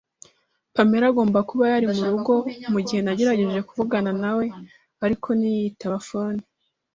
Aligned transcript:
Pamela 0.75 1.05
agomba 1.11 1.39
kuba 1.49 1.65
yari 1.73 1.85
murugo 1.95 2.33
mugihe 2.73 2.99
nagerageje 3.03 3.59
kuvugana 3.67 4.11
nawe, 4.21 4.45
ariko 5.05 5.27
ntiyitaba 5.39 5.81
telefone. 5.99 6.39